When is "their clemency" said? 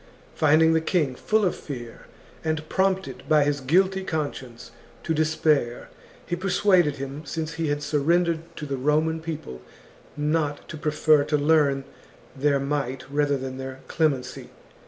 13.59-14.49